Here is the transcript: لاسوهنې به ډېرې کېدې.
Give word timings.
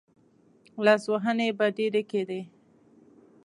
لاسوهنې 0.85 1.49
به 1.57 1.65
ډېرې 1.77 2.01
کېدې. 2.11 2.41